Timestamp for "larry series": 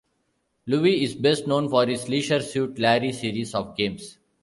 2.79-3.53